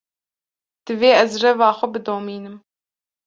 [0.85, 2.57] Divê ez reva xwe bidomînim.